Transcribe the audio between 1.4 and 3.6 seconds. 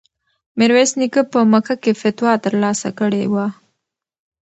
مکه کې فتوا ترلاسه کړې وه.